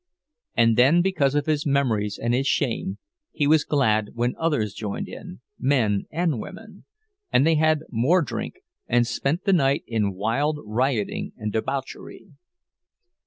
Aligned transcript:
And 0.57 0.77
then 0.77 1.03
because 1.03 1.35
of 1.35 1.45
his 1.45 1.63
memories 1.67 2.17
and 2.17 2.33
his 2.33 2.47
shame, 2.47 2.97
he 3.31 3.45
was 3.45 3.63
glad 3.63 4.15
when 4.15 4.33
others 4.35 4.73
joined 4.73 5.05
them, 5.05 5.41
men 5.59 6.05
and 6.09 6.39
women; 6.39 6.85
and 7.31 7.45
they 7.45 7.53
had 7.53 7.83
more 7.91 8.23
drink 8.23 8.61
and 8.87 9.05
spent 9.05 9.43
the 9.43 9.53
night 9.53 9.83
in 9.85 10.15
wild 10.15 10.57
rioting 10.65 11.33
and 11.37 11.53
debauchery. 11.53 12.29